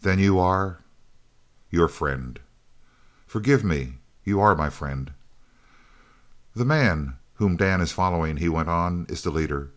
"Then 0.00 0.18
you 0.18 0.36
are" 0.40 0.78
"Your 1.70 1.86
friend." 1.86 2.40
"Forgive 3.24 3.62
me. 3.62 3.98
You 4.24 4.40
are 4.40 4.56
my 4.56 4.68
friend!" 4.68 5.12
"The 6.56 6.64
man 6.64 7.18
whom 7.36 7.56
Dan 7.56 7.80
is 7.80 7.92
following," 7.92 8.38
he 8.38 8.48
went 8.48 8.68
on, 8.68 9.06
"is 9.08 9.22
the 9.22 9.30
leader. 9.30 9.70